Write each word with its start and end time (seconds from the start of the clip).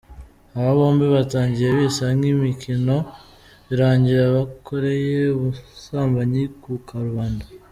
Aba 0.57 0.71
bombi 0.77 1.05
batangiye 1.15 1.69
bisa 1.77 2.05
nk'imikino 2.17 2.95
birangira 3.67 4.23
bakoreye 4.35 5.15
ubusambanyi 5.35 6.43
ku 6.61 6.71
karubanda. 6.87 7.45